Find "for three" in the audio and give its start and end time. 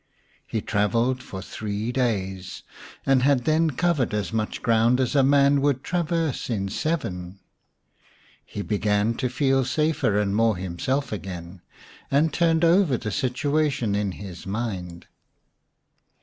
1.21-1.91